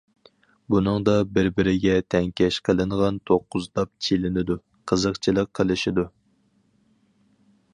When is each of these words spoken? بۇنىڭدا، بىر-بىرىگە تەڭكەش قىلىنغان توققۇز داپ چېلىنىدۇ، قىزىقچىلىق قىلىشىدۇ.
بۇنىڭدا، 0.73 1.13
بىر-بىرىگە 1.33 1.97
تەڭكەش 2.15 2.57
قىلىنغان 2.69 3.19
توققۇز 3.31 3.67
داپ 3.81 3.93
چېلىنىدۇ، 4.07 4.57
قىزىقچىلىق 4.93 5.53
قىلىشىدۇ. 5.61 6.07